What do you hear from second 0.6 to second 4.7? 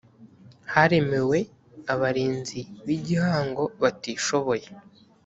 haremewe abarinzi b’igihango batishoboye